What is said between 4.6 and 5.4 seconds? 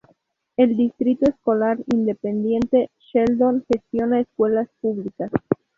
públicas.